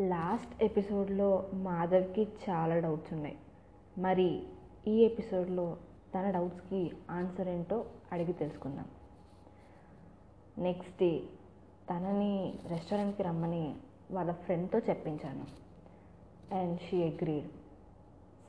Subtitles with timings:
[0.00, 3.38] Last ఎపిసోడ్లో మాధవ్కి చాలా డౌట్స్ ఉన్నాయి.
[3.98, 4.42] మరి
[4.88, 5.76] ఈ ఎపిసోడ్లో
[6.14, 8.84] తన డౌట్స్కి ఆన్సర్ ఏంటో అడిగి తెలుసుకుందాం.
[10.58, 11.18] నెక్స్ట్ డే
[11.90, 13.74] తనని రెస్టారెంట్కి రమ్మని
[14.10, 15.46] వాళ్ళ ఫ్రెండ్తో చెప్పించాను.
[16.54, 17.48] And she agreed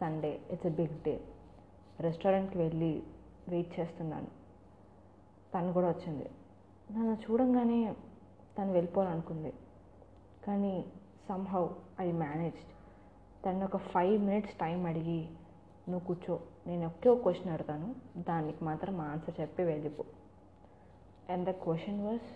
[0.01, 1.21] Sunday it's a big day.
[1.99, 3.03] రెస్టారెంట్కి వెళ్ళి
[3.49, 4.27] వెయిట్ చేస్తున్నాను.
[5.55, 6.29] తను కూడా వచ్చింది.
[6.91, 7.95] నన్ను చూడంగానే
[8.57, 9.53] తను వెళ్ళిపోవాలనుకుంది.
[10.47, 10.85] కానీ
[11.27, 11.67] సమ్హౌ
[11.99, 12.71] ఐ మేనేజ్డ్
[13.45, 15.21] తను ఒక ఫైవ్ మినిట్స్ టైం అడిగి
[15.89, 20.05] నువ్వు కూర్చో నేను ఒకే ఒక క్వశ్చన్ అడుగుతాను దానికి మాత్రం ఆన్సర్ చెప్పి వెళ్ళిపో.
[21.29, 22.27] And the question was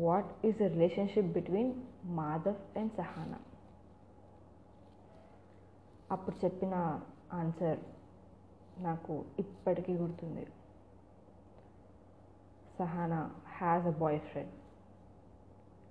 [0.00, 1.72] what is the relationship between
[2.04, 3.38] Madhav and Sahana
[6.10, 6.74] అప్పుడు చెప్పిన
[7.32, 7.78] ఆన్సర్
[8.78, 10.44] నాకు ఇప్పటికీ గుర్తుంది.
[12.78, 13.20] Sahana
[13.58, 14.54] has a boyfriend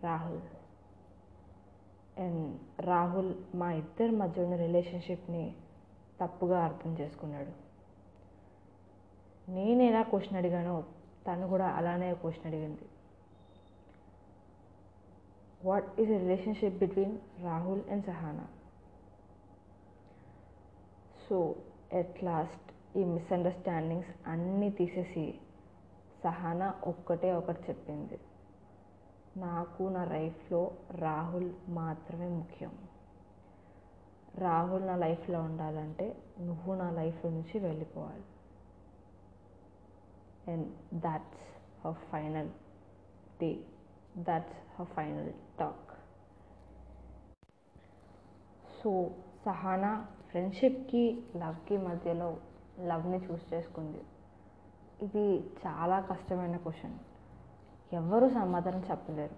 [0.04, 0.42] Rahul
[2.20, 5.56] and Rahul మా ఇద్దరి మధ్య ఉన్న రిలేషన్షిప్ని
[6.22, 7.54] తప్పుగా అర్థం చేసుకున్నాడు.
[9.52, 10.84] నేను ఎలా క్వశ్చన్ అడిగానో
[11.28, 12.86] తను కూడా అలానే క్వశ్చన్ అడిగింది.
[15.66, 18.48] What is relationship between Rahul and Sahana
[21.30, 21.56] so
[21.94, 25.40] at last ఈ మిస్అండర్స్టాండింగ్స్ అన్నీ తీసేసి
[26.24, 28.20] సహానా ఒక్కటే ఒకటి చెప్పింది.
[29.38, 30.62] నాకు నా లైఫ్లో
[30.96, 32.74] రాహుల్ మాత్రమే ముఖ్యం.
[34.38, 36.08] రాహుల్ నా లైఫ్లో ఉండాలంటే
[36.40, 38.26] నువ్వు నా లైఫ్ నుంచి వెళ్ళిపోవాలి.
[40.48, 41.46] And that's
[41.84, 42.50] a final
[43.42, 43.52] day
[44.20, 45.92] that's a final talk
[48.78, 48.92] so
[49.46, 49.92] Sahana
[50.30, 51.04] ఫ్రెండ్షిప్కి
[51.36, 52.30] లవ్కి మధ్యలో
[52.80, 54.02] లవ్ని చూస్ చేసుకుంది.
[55.02, 55.26] ఇది
[55.64, 56.98] చాలా కష్టమైన క్వశ్చన్
[57.94, 59.36] ఎవ్వరూ సమాధానం చెప్పలేరు.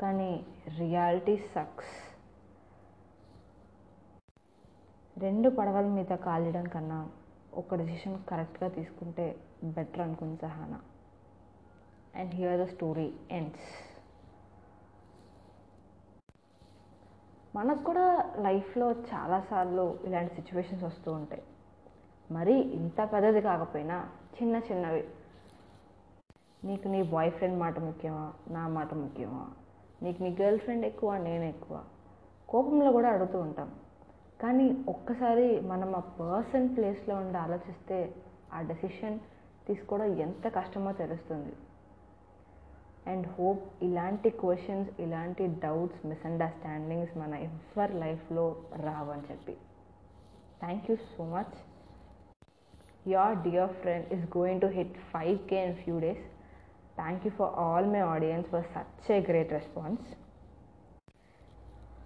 [0.00, 0.46] కానీ
[0.78, 1.94] రియాలిటీ సక్స్.
[5.18, 7.10] రెండు పడవల మీద కాలియడం కన్నా
[7.54, 10.80] ఒక డెసిషన్ కరెక్ట్గా తీసుకుంటే బెటర్ అనుకుంది Sahana.
[12.14, 13.68] And here the story ends
[17.56, 21.42] మనకు కూడా లైఫ్లో చాలాసార్లు ఇలాంటి సిచ్యువేషన్స్ వస్తూ ఉంటాయి.
[22.30, 24.10] మరి ఇంత పెద్దది కాకపోయినా
[24.42, 25.08] చిన్న చిన్నవి
[26.64, 28.32] నీకు నీ బాయ్ ఫ్రెండ్ మాట ముఖ్యమా?
[28.50, 29.46] నా మాట ముఖ్యమా?
[30.02, 31.84] నీకు నీ గర్ల్ ఫ్రెండ్ ఎక్కువ నేను ఎక్కువ?
[32.48, 33.72] కోపంలో కూడా అడుగుతూ ఉంటాం.
[34.40, 38.14] కానీ ఒక్కసారి మనం ఆ పర్సన్ ప్లేస్లో ఉండి ఆలోచిస్తే
[38.52, 39.18] ఆ డెసిషన్
[39.66, 41.52] తీసుకోవడం ఎంత కష్టమో తెలుస్తుంది.
[43.06, 49.56] అండ్ హోప్ ఇలాంటి క్వశ్చన్స్ ఇలాంటి డౌట్స్ మిస్అండర్స్టాండింగ్స్ మన ఎవరి లైఫ్లో రావని చెప్పి.
[50.60, 51.68] Thank you so much
[53.08, 56.37] your dear friend is going to hit 5k in few days.
[56.98, 60.06] Thank you for all my audience for such a great response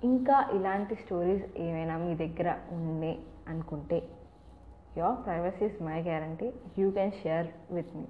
[0.04, 3.16] ఇంకా ఇలాంటి stories ఏమైనా మీ దగ్గర ఉన్నాయి
[3.48, 3.98] అనుకుంటే
[4.96, 6.48] your privacy is my guarantee
[6.78, 8.06] you can share with me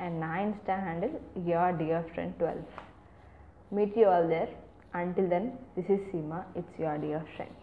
[0.00, 1.14] and నా insta handle
[1.50, 2.70] your dear friend twelve
[3.72, 4.52] meet you all there
[4.94, 7.58] until then this is Seema it's your dear friend